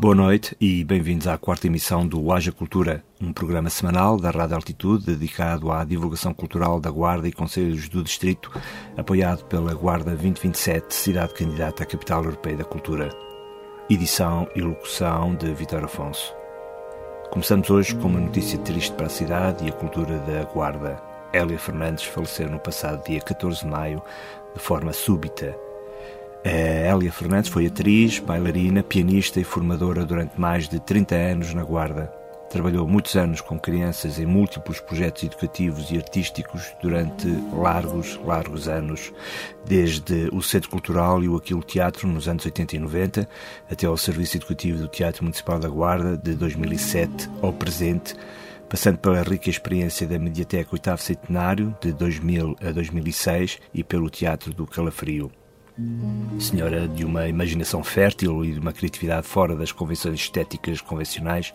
[0.00, 4.54] Boa noite e bem-vindos à quarta emissão do Haja Cultura, um programa semanal da Rádio
[4.54, 8.48] Altitude dedicado à divulgação cultural da Guarda e Conselhos do Distrito,
[8.96, 13.08] apoiado pela Guarda 2027, cidade candidata à Capital Europeia da Cultura.
[13.90, 16.32] Edição e locução de Vitor Afonso.
[17.32, 21.02] Começamos hoje com uma notícia triste para a cidade e a cultura da Guarda.
[21.32, 24.00] Hélia Fernandes faleceu no passado dia 14 de maio
[24.54, 25.58] de forma súbita
[26.44, 31.64] a Hélia Fernandes foi atriz, bailarina, pianista e formadora durante mais de 30 anos na
[31.64, 32.12] Guarda.
[32.48, 39.12] Trabalhou muitos anos com crianças em múltiplos projetos educativos e artísticos durante largos, largos anos,
[39.66, 43.28] desde o Centro Cultural e o Aquilo Teatro nos anos 80 e 90,
[43.70, 48.14] até ao Serviço Educativo do Teatro Municipal da Guarda de 2007 ao presente,
[48.66, 54.54] passando pela rica experiência da Mediateca Oitavo Centenário de 2000 a 2006 e pelo Teatro
[54.54, 55.30] do Calafrio.
[56.40, 61.52] Senhora de uma imaginação fértil e de uma criatividade fora das convenções estéticas convencionais,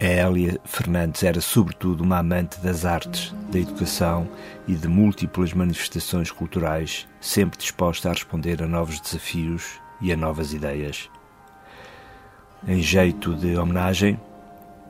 [0.00, 4.28] a Hélia Fernandes era sobretudo uma amante das artes, da educação
[4.66, 10.52] e de múltiplas manifestações culturais, sempre disposta a responder a novos desafios e a novas
[10.52, 11.08] ideias.
[12.66, 14.18] Em jeito de homenagem,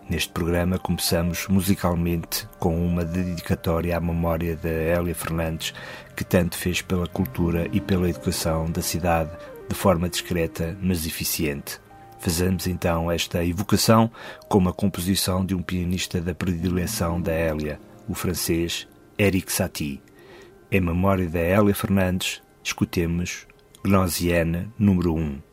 [0.09, 5.73] Neste programa começamos musicalmente com uma dedicatória à memória da Hélia Fernandes,
[6.17, 9.31] que tanto fez pela cultura e pela educação da cidade
[9.69, 11.81] de forma discreta, mas eficiente.
[12.19, 14.11] Fazemos então esta evocação
[14.49, 18.89] com uma composição de um pianista da predileção da Hélia, o francês
[19.19, 20.03] Eric Satie.
[20.71, 23.47] Em memória da Hélia Fernandes, escutemos
[23.85, 25.44] Gnosiana número 1.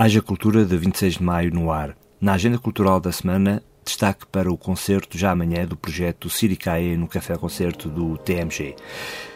[0.00, 1.96] Haja Cultura de 26 de maio no ar.
[2.20, 7.08] Na agenda cultural da semana, destaque para o concerto já amanhã do projeto Siricaia no
[7.08, 8.76] Café Concerto do TMG.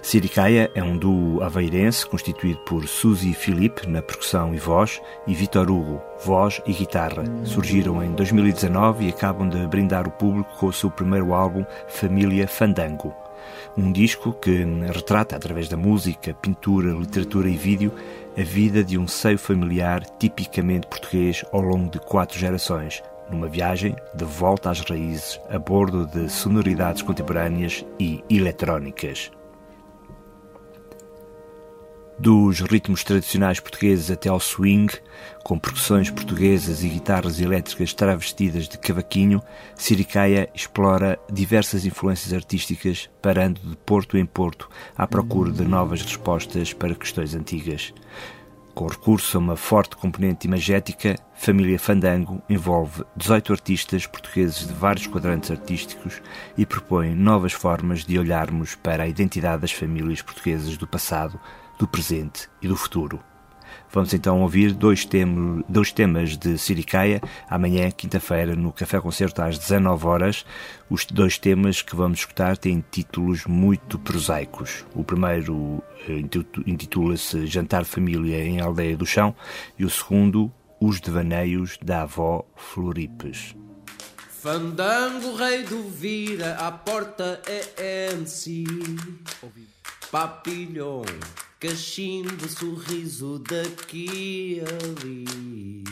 [0.01, 5.69] Siricaia é um duo aveirense constituído por Suzy Filipe na percussão e voz e Vitor
[5.69, 7.25] Hugo, voz e guitarra.
[7.45, 12.47] Surgiram em 2019 e acabam de brindar o público com o seu primeiro álbum Família
[12.47, 13.13] Fandango.
[13.77, 17.93] Um disco que retrata, através da música, pintura, literatura e vídeo,
[18.37, 23.95] a vida de um seio familiar tipicamente português ao longo de quatro gerações, numa viagem
[24.15, 29.31] de volta às raízes a bordo de sonoridades contemporâneas e eletrónicas.
[32.19, 34.93] Dos ritmos tradicionais portugueses até ao swing,
[35.43, 39.43] com percussões portuguesas e guitarras elétricas travestidas de cavaquinho,
[39.75, 46.73] Siricaia explora diversas influências artísticas, parando de porto em porto à procura de novas respostas
[46.73, 47.93] para questões antigas.
[48.75, 55.07] Com recurso a uma forte componente imagética, Família Fandango envolve 18 artistas portugueses de vários
[55.07, 56.23] quadrantes artísticos
[56.57, 61.39] e propõe novas formas de olharmos para a identidade das famílias portuguesas do passado,
[61.83, 63.21] do presente e do futuro.
[63.91, 67.21] Vamos então ouvir dois, tem dois temas de Siricaia,
[67.51, 70.47] amanhã, quinta-feira, no Café Concerto às 19 horas.
[70.89, 74.85] Os dois temas que vamos escutar têm títulos muito prosaicos.
[74.95, 76.23] O primeiro eh,
[76.65, 79.35] intitula-se Jantar Família em Aldeia do Chão
[79.77, 83.57] e o segundo, Os Devaneios da Avó Floripes.
[84.29, 88.65] Fandango, rei do Vira, a porta é MC.
[90.13, 91.03] Papilhão
[91.63, 95.85] cachimbo, sorriso daqui ali.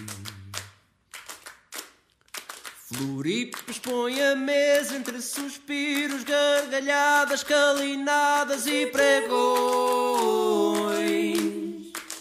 [2.89, 9.39] Floripes põe a mesa entre suspiros, gargalhadas, calinadas e pregões.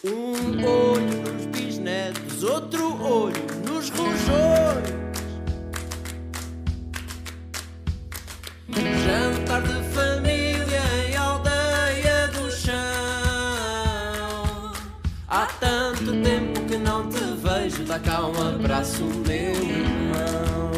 [0.05, 3.33] Um olho nos bisnetos, outro olho
[3.67, 4.89] nos rojões.
[9.07, 10.38] Jantar de família
[17.89, 20.71] dá cá um abraço, meu irmão.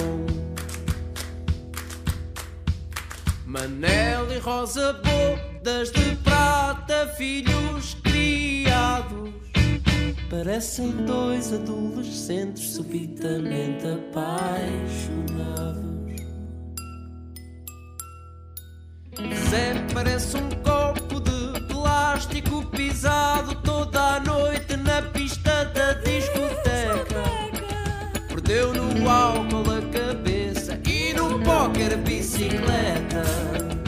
[3.46, 9.30] Manel e Rosa bodas de prata, filhos criados.
[10.30, 15.82] Parecem dois adolescentes subitamente apaixonados.
[19.50, 20.61] Zé parece um
[22.12, 27.24] plástico pisado toda a noite na pista da discoteca
[28.44, 33.81] deu no álcool a cabeça e no póquer bicicleta.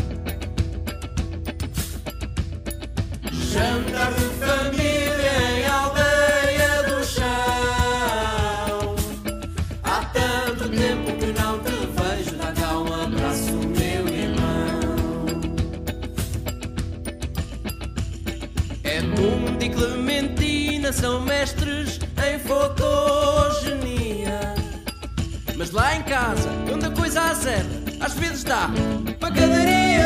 [25.74, 28.70] Lá em casa, onde a coisa acerta, às vezes dá
[29.20, 30.04] pacadaria.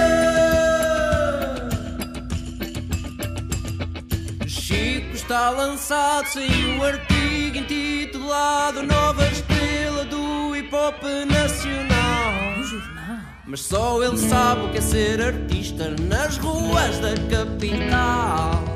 [4.47, 12.63] Chico está lançado sem o artigo intitulado Nova Estrela do Hip Hop Nacional.
[12.63, 13.19] jornal.
[13.45, 18.66] Mas só ele sabe o que é ser artista nas ruas da capital.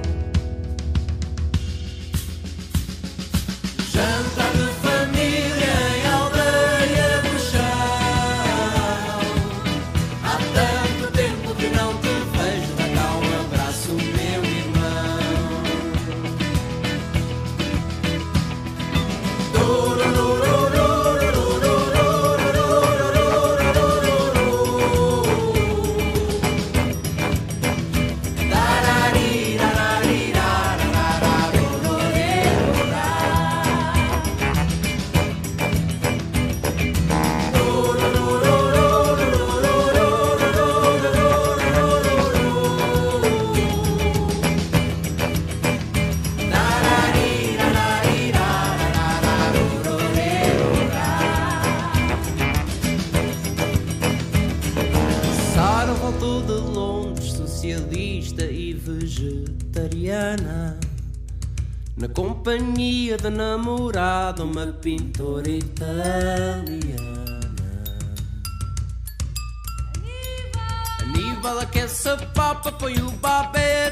[63.22, 66.82] De namorado, uma pintora italiana.
[71.02, 73.91] Aníbal aquece a papa, põe o babete,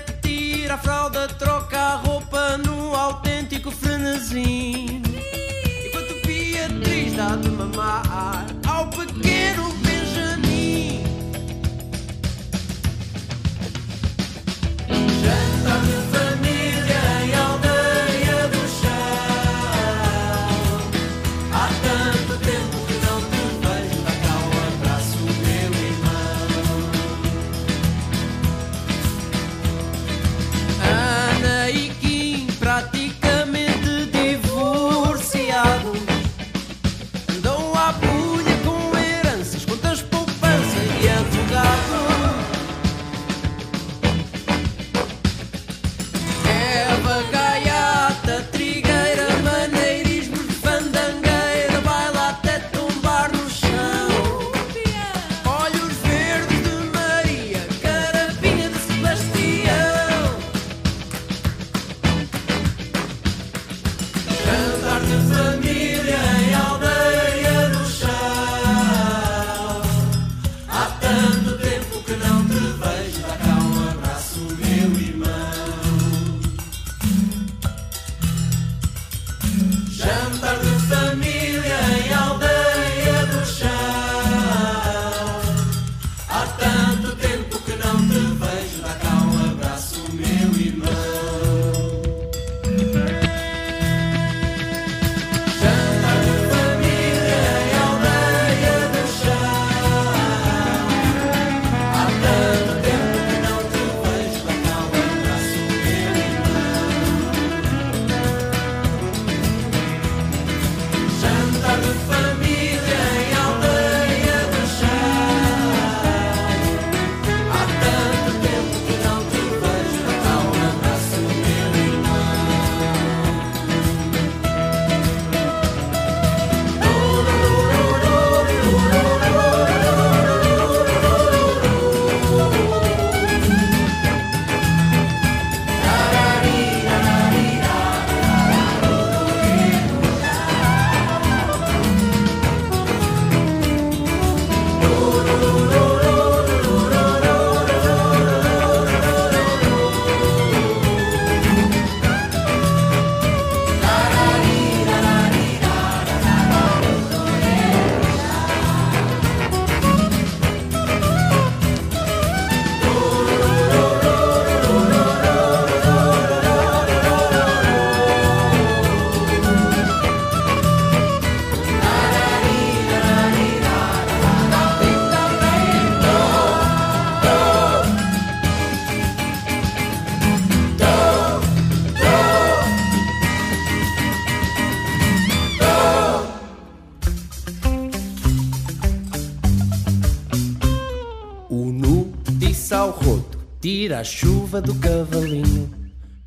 [193.79, 195.73] tira a chuva do cavalinho,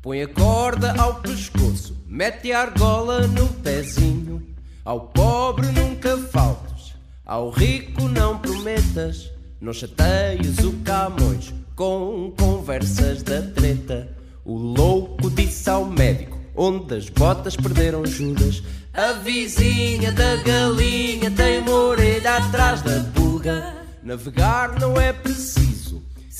[0.01, 4.41] põe a corda ao pescoço, mete a argola no pezinho.
[4.83, 9.29] Ao pobre nunca faltes, ao rico não prometas,
[9.61, 14.09] não chateias o Camões com conversas da treta.
[14.43, 18.63] O louco disse ao médico, onde as botas perderam Judas.
[18.95, 23.75] A vizinha da galinha tem uma orelha atrás da pulga.
[24.01, 25.82] Navegar não é preciso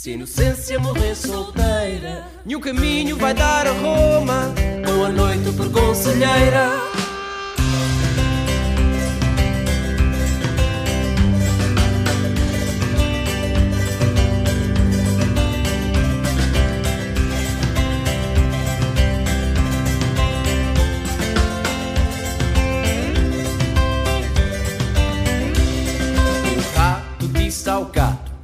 [0.04, 4.54] se a inocência morrer solteira, nenhum caminho vai dar a Roma.
[4.86, 6.72] Boa noite, por conselheira.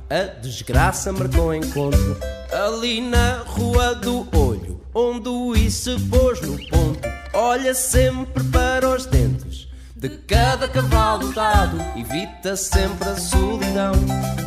[0.09, 2.17] A desgraça marcou encontro
[2.51, 7.07] ali na Rua do Olho, onde o I se pôs no ponto.
[7.33, 13.91] Olha sempre para os dentes de cada cavalo dado, evita sempre a solidão,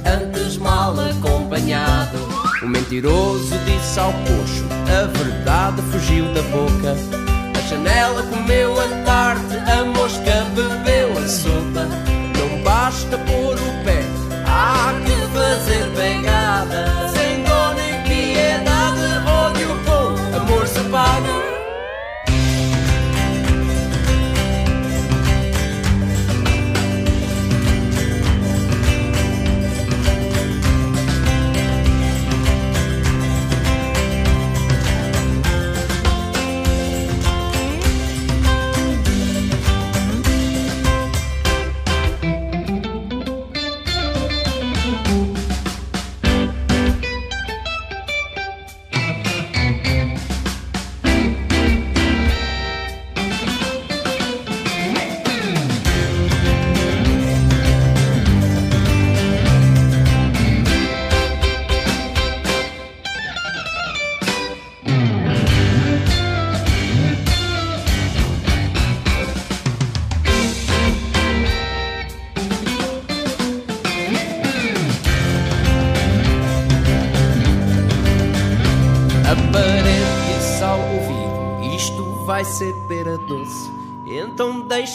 [0.05, 2.17] antes mal acompanhado.
[2.63, 6.97] O mentiroso disse ao coxo, a verdade fugiu da boca.
[7.55, 11.87] A janela comeu a tarde, a mosca bebeu a sopa.
[12.39, 13.82] Não basta pôr o
[15.63, 16.92] fazer pegada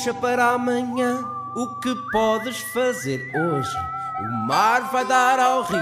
[0.07, 1.21] deixa para amanhã
[1.53, 3.75] o que podes fazer hoje.
[4.21, 5.79] O mar vai dar ao rio,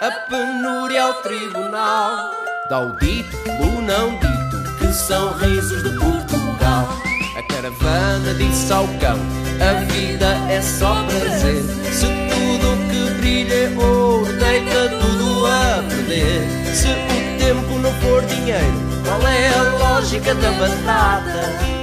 [0.00, 2.32] a penúria ao tribunal.
[2.68, 6.88] Dá o dito o não dito, que são risos de Portugal.
[7.36, 9.18] A caravana disse ao cão:
[9.60, 11.62] a vida é só prazer.
[11.92, 16.74] Se tudo que brilha é ouro, deita tudo a perder.
[16.74, 21.77] Se o tempo não for dinheiro, qual é a lógica da batata?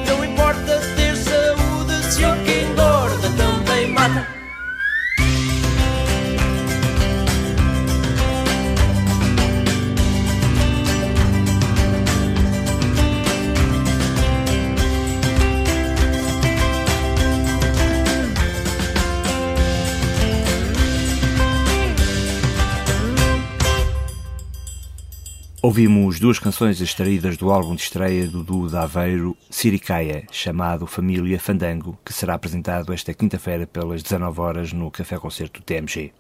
[25.66, 31.40] Ouvimos duas canções extraídas do álbum de estreia do duo de Aveiro, Siricaia, chamado Família
[31.40, 36.12] Fandango, que será apresentado esta quinta-feira pelas 19 horas no Café Concerto TMG.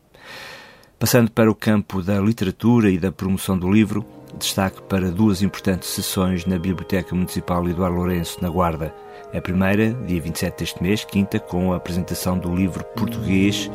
[0.97, 4.03] Passando para o campo da literatura e da promoção do livro,
[4.35, 8.95] destaque para duas importantes sessões na Biblioteca Municipal Eduardo Lourenço, na Guarda.
[9.31, 13.69] A primeira, dia 27 deste mês, quinta, com a apresentação do livro português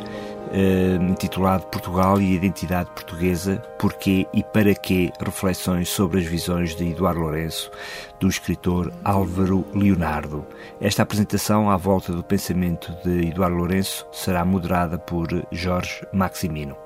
[1.11, 5.13] intitulado Portugal e Identidade Portuguesa, Porquê e Para Quê?
[5.21, 7.71] Reflexões sobre as visões de Eduardo Lourenço,
[8.19, 10.45] do escritor Álvaro Leonardo.
[10.81, 16.77] Esta apresentação, à volta do pensamento de Eduardo Lourenço, será moderada por Jorge Maximino.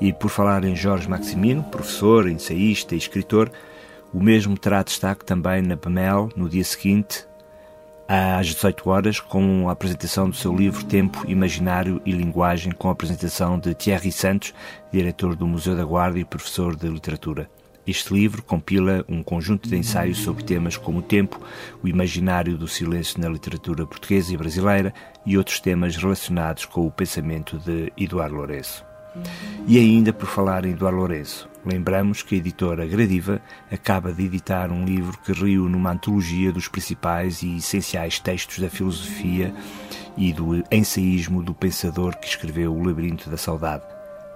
[0.00, 3.50] E por falar em Jorge Maximino, professor, ensaísta e escritor,
[4.12, 7.26] o mesmo terá destaque também na PAMEL no dia seguinte,
[8.08, 12.92] às 18 horas, com a apresentação do seu livro Tempo, Imaginário e Linguagem, com a
[12.92, 14.54] apresentação de Thierry Santos,
[14.92, 17.50] diretor do Museu da Guarda e professor de literatura.
[17.86, 21.38] Este livro compila um conjunto de ensaios sobre temas como o tempo,
[21.82, 24.94] o imaginário do silêncio na literatura portuguesa e brasileira
[25.26, 28.84] e outros temas relacionados com o pensamento de Eduardo Lourenço.
[29.66, 34.70] E ainda por falar em Eduardo Lourenço, lembramos que a editora Gradiva acaba de editar
[34.70, 39.54] um livro que reúne uma antologia dos principais e essenciais textos da filosofia
[40.16, 43.82] e do ensaísmo do pensador que escreveu O Labirinto da Saudade.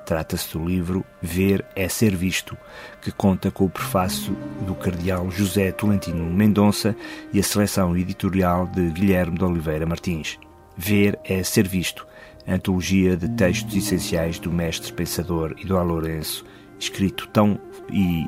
[0.07, 2.57] Trata-se do livro Ver é Ser Visto,
[3.03, 4.35] que conta com o prefácio
[4.67, 6.97] do cardeal José Tolentino Mendonça
[7.31, 10.39] e a seleção editorial de Guilherme de Oliveira Martins.
[10.77, 12.07] Ver é Ser Visto,
[12.47, 16.43] antologia de textos essenciais do mestre pensador Eduardo Lourenço,
[16.79, 17.59] escrito tão
[17.93, 18.27] e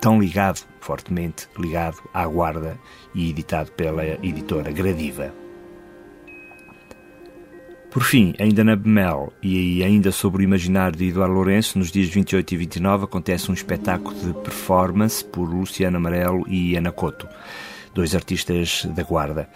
[0.00, 2.78] tão ligado, fortemente ligado à guarda
[3.14, 5.32] e editado pela editora Gradiva.
[7.92, 12.08] Por fim, ainda na Bemel e ainda sobre o imaginário de Eduardo Lourenço, nos dias
[12.08, 17.28] 28 e 29 acontece um espetáculo de performance por Luciano Amarelo e Ana Couto,
[17.94, 19.46] dois artistas da Guarda.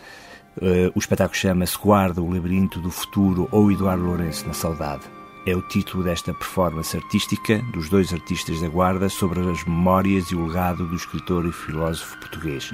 [0.58, 5.15] Uh, o espetáculo chama-se Guarda, o Labirinto do Futuro ou Eduardo Lourenço na Saudade.
[5.46, 10.34] É o título desta performance artística dos dois artistas da Guarda sobre as memórias e
[10.34, 12.72] o legado do escritor e filósofo português.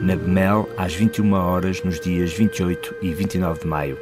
[0.00, 3.98] Na Bemel, às 21 horas, nos dias 28 e 29 de maio.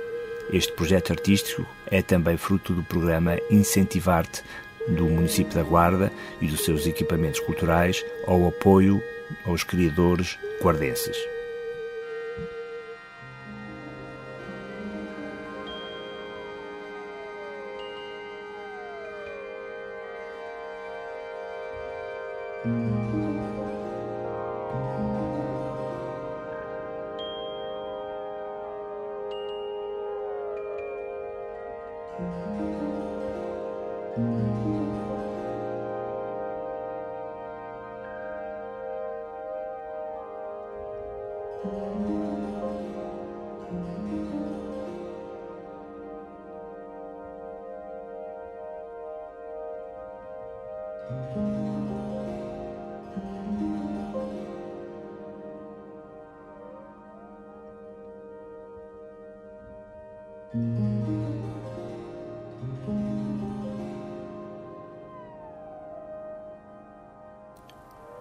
[0.53, 4.45] Este projeto artístico é também fruto do programa Incentivarte
[4.87, 9.03] do município da Guarda e dos seus equipamentos culturais ao apoio
[9.45, 11.34] aos criadores guardenses.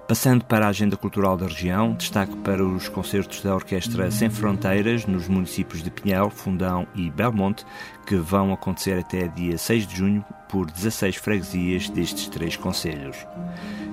[0.07, 5.05] Passando para a agenda cultural da região, destaque para os concertos da Orquestra Sem Fronteiras
[5.05, 7.65] nos municípios de Pinhel, Fundão e Belmonte,
[8.05, 13.17] que vão acontecer até dia 6 de junho por 16 freguesias destes três conselhos.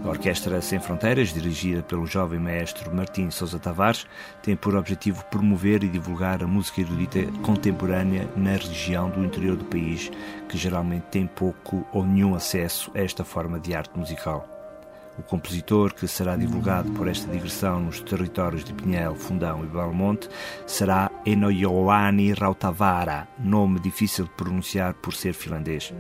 [0.03, 4.07] A Orquestra Sem Fronteiras, dirigida pelo jovem maestro Martim Sousa Tavares,
[4.43, 9.65] tem por objetivo promover e divulgar a música erudita contemporânea na região do interior do
[9.67, 10.11] país,
[10.49, 14.60] que geralmente tem pouco ou nenhum acesso a esta forma de arte musical.
[15.19, 20.29] O compositor que será divulgado por esta digressão nos territórios de Pinhel, Fundão e Belmonte
[20.67, 25.93] será Enoyoani Rautavara, nome difícil de pronunciar por ser finlandês.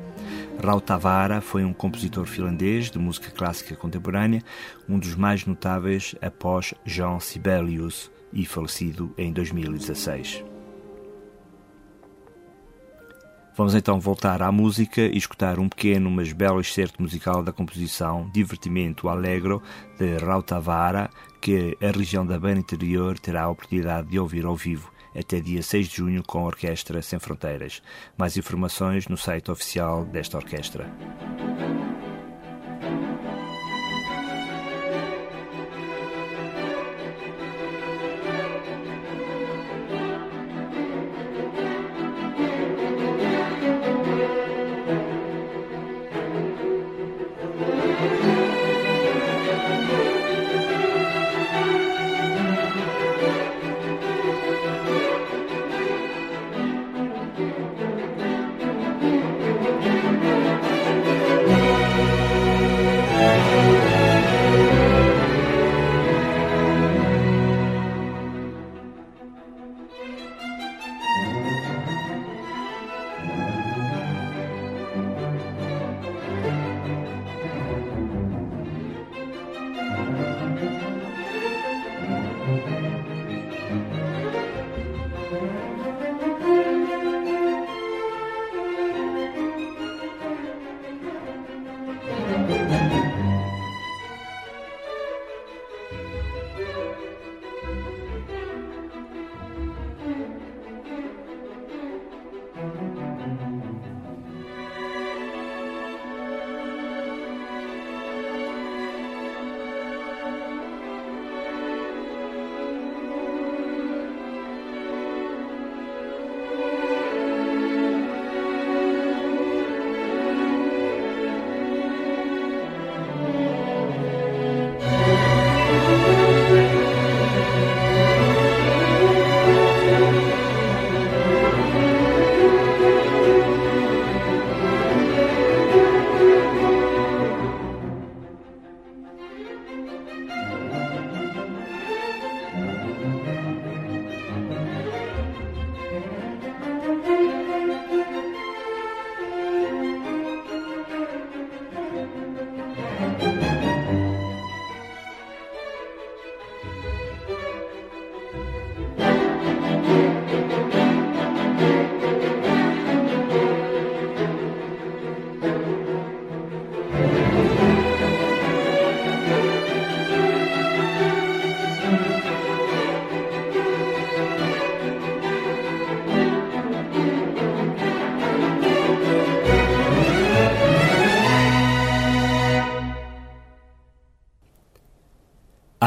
[0.62, 4.42] Rautavara foi um compositor finlandês de música clássica contemporânea,
[4.88, 10.44] um dos mais notáveis após Jean Sibelius e falecido em 2016.
[13.60, 18.26] Vamos então voltar à música e escutar um pequeno, mas belo excerto musical da composição
[18.32, 19.62] Divertimento Allegro
[19.98, 21.10] de Rautavara,
[21.42, 25.62] que a região da Beira Interior terá a oportunidade de ouvir ao vivo até dia
[25.62, 27.82] 6 de junho com a Orquestra Sem Fronteiras.
[28.16, 30.90] Mais informações no site oficial desta orquestra.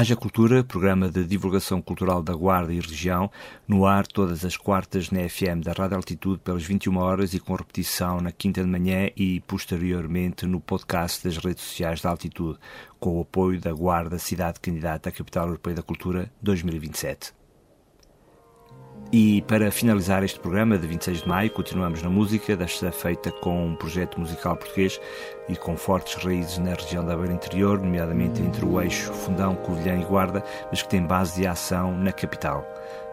[0.03, 3.31] Haja Cultura, programa de divulgação cultural da Guarda e região,
[3.65, 7.55] no ar todas as quartas na FM da Rádio Altitude pelas 21 horas e com
[7.55, 12.59] repetição na quinta de manhã e posteriormente no podcast das redes sociais da Altitude,
[12.99, 17.42] com o apoio da Guarda Cidade Candidata à Capital Europeia da Cultura 2027.
[19.15, 23.67] E para finalizar este programa de 26 de maio, continuamos na música, desta feita com
[23.67, 24.99] um projeto musical português
[25.47, 30.01] e com fortes raízes na região da Beira Interior, nomeadamente entre o eixo Fundão, Covilhã
[30.01, 32.65] e Guarda, mas que tem base de ação na capital.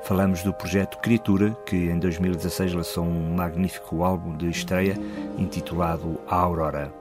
[0.02, 4.96] Falamos do projeto Criatura, que em 2016 lançou um magnífico álbum de estreia
[5.36, 6.99] intitulado A Aurora.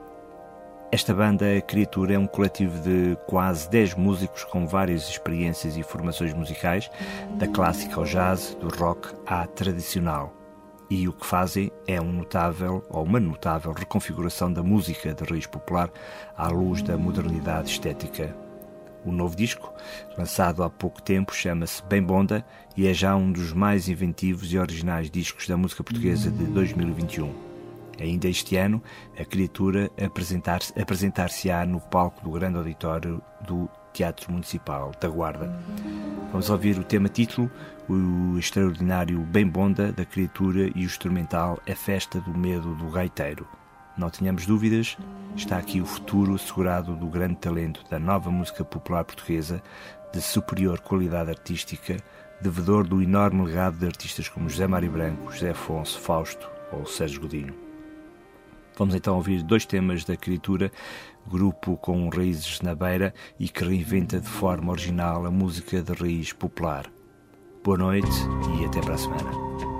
[0.92, 6.34] Esta banda Criatura é um coletivo de quase 10 músicos com várias experiências e formações
[6.34, 6.90] musicais,
[7.38, 10.34] da clássica ao jazz, do rock à tradicional.
[10.90, 15.46] E o que fazem é um notável ou uma notável reconfiguração da música de raiz
[15.46, 15.88] popular
[16.36, 18.34] à luz da modernidade estética.
[19.04, 19.72] O novo disco,
[20.18, 22.44] lançado há pouco tempo, chama-se Bem Bonda
[22.76, 27.49] e é já um dos mais inventivos e originais discos da música portuguesa de 2021.
[27.98, 28.82] Ainda este ano,
[29.18, 35.52] a criatura apresentar-se-á apresentar no palco do grande auditório do Teatro Municipal da Guarda.
[36.30, 37.50] Vamos ouvir o tema título,
[37.88, 43.46] o extraordinário Bem Bonda da criatura e o instrumental A Festa do Medo do Gaiteiro.
[43.96, 44.96] Não tenhamos dúvidas,
[45.36, 49.62] está aqui o futuro assegurado do grande talento da nova música popular portuguesa,
[50.12, 51.96] de superior qualidade artística,
[52.40, 57.20] devedor do enorme legado de artistas como José Mário Branco, José Afonso, Fausto ou Sérgio
[57.20, 57.69] Godinho.
[58.80, 60.72] Vamos então ouvir dois temas da criatura,
[61.26, 66.32] grupo com raízes na beira e que reinventa de forma original a música de raiz
[66.32, 66.90] popular.
[67.62, 68.08] Boa noite
[68.58, 69.79] e até para a semana.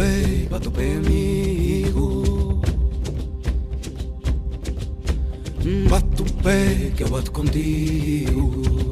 [0.00, 2.62] Vá pá, pé, amigo.
[5.90, 8.89] Bato o pé que eu bato contigo.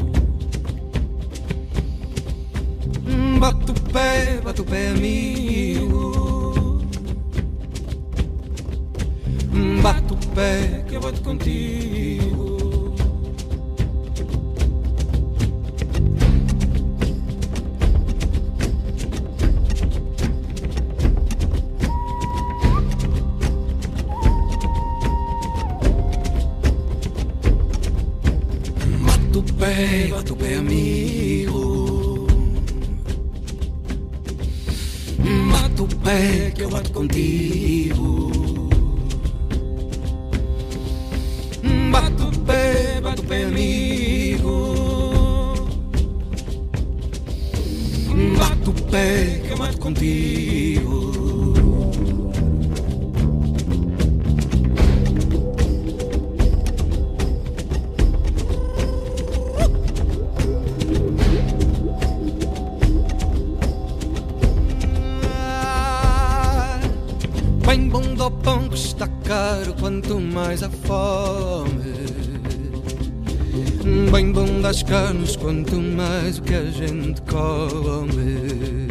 [74.82, 78.88] Carnes, quanto mais o que a gente come.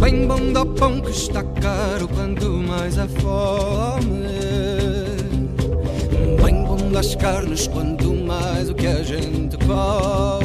[0.00, 4.26] Bem bom do pão que está caro, quanto mais a fome.
[6.42, 10.43] Bem bom das carnes, quanto mais o que a gente come.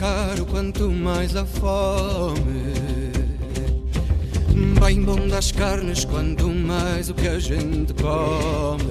[0.00, 2.72] Caro quanto mais a fome.
[4.80, 8.82] Bem bom das carnes quanto mais o que a gente come.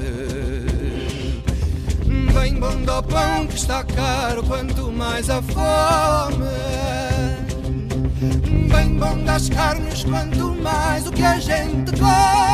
[2.32, 6.45] Bem bom do pão que está caro quanto mais a fome.
[8.72, 12.48] Bem bom das carnes quanto mais o que a gente come.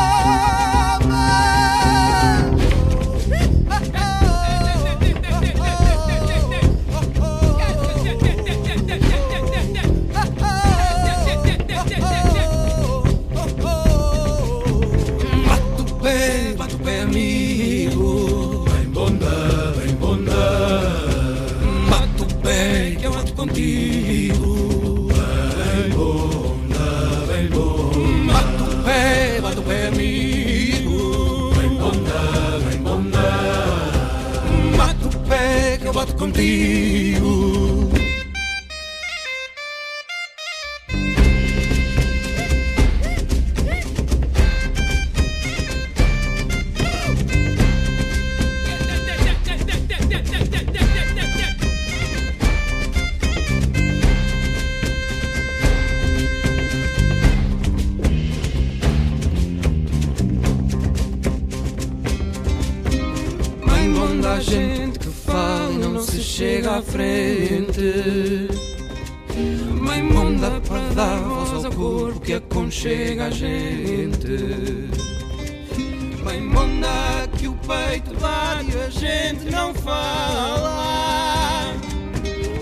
[76.35, 81.73] Mãe monda que o peito bate a gente não fala.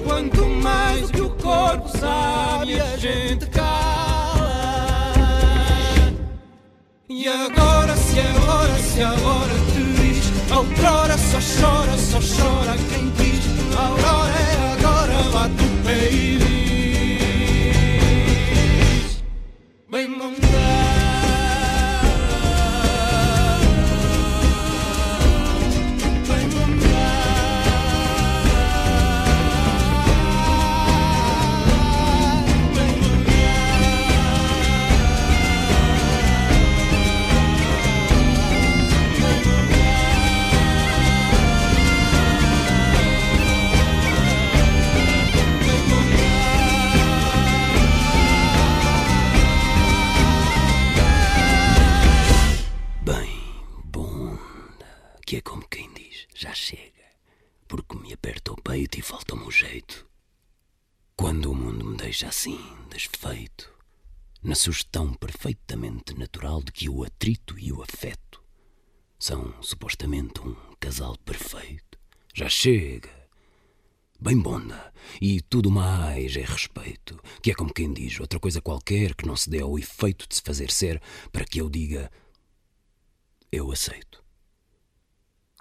[0.06, 4.54] Quanto mais que o corpo sabe, a gente cala.
[7.10, 13.44] E agora, se agora, se agora te diz, outrora só chora, só chora quem diz.
[13.76, 16.10] Aurora é agora, bate o pé
[64.54, 68.40] na sugestão perfeitamente natural de que o atrito e o afeto
[69.18, 71.98] são supostamente um casal perfeito.
[72.36, 73.10] Já chega.
[74.22, 74.94] Bem bonda.
[75.20, 79.36] E tudo mais é respeito, que é como quem diz outra coisa qualquer que não
[79.36, 82.12] se dê ao efeito de se fazer ser para que eu diga
[83.52, 84.24] eu aceito.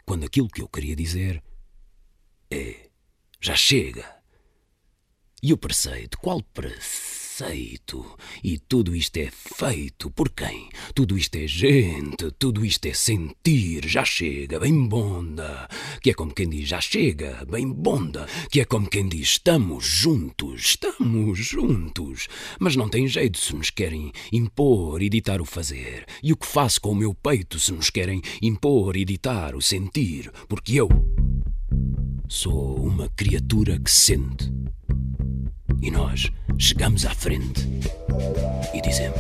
[0.05, 1.43] Quando aquilo que eu queria dizer
[2.51, 2.91] é
[3.41, 4.23] já chega.
[5.43, 7.22] E o preceito, qual preceito?
[7.33, 8.05] Aceito.
[8.45, 10.69] E tudo isto é feito por quem?
[10.95, 13.89] Tudo isto é gente, tudo isto é sentir.
[13.89, 15.67] Já chega, bem bonda.
[16.03, 18.27] Que é como quem diz, já chega, bem bonda.
[18.51, 22.29] Que é como quem diz, estamos juntos, estamos juntos.
[22.61, 26.05] Mas não tem jeito se nos querem impor e ditar o fazer.
[26.23, 29.63] E o que faço com o meu peito se nos querem impor e ditar o
[29.63, 30.31] sentir?
[30.49, 30.89] Porque eu
[32.29, 34.53] sou uma criatura que sente.
[35.81, 37.69] E nós chegamos à frente
[38.75, 39.19] e dizemos: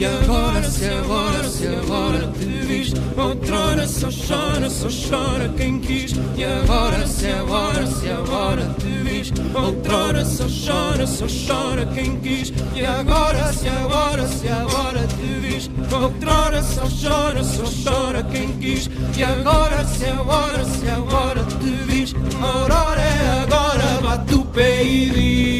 [0.00, 6.14] E agora, se agora, se agora te viste Outrora só chora, só chora quem quis.
[6.38, 12.50] E agora, se agora, se agora te viste Outrora só chora, só chora quem quis.
[12.74, 18.88] E agora, se agora, se agora te viste Outrora só chora, só chora quem quis.
[19.18, 25.10] E agora, se agora, se agora te viste Aurora é agora, bate o pé e
[25.10, 25.59] diz